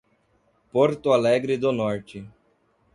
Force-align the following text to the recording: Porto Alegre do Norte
Porto 0.71 1.13
Alegre 1.13 1.59
do 1.59 1.71
Norte 1.71 2.27